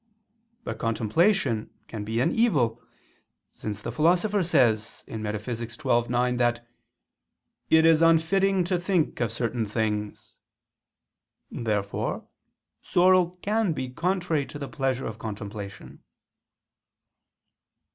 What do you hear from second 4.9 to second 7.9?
(Metaph. xii, 9) that "it